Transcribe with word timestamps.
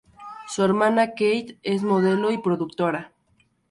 Su 0.49 0.63
hermana, 0.63 1.09
Kate, 1.11 1.59
es 1.61 1.83
modelo 1.83 2.31
y 2.31 2.39
productora. 2.39 3.13